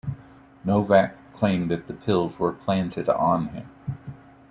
Novak 0.65 1.15
claimed 1.31 1.69
that 1.69 1.85
the 1.85 1.93
pills 1.93 2.39
were 2.39 2.51
"planted" 2.51 3.07
on 3.07 3.49
him. 3.49 3.67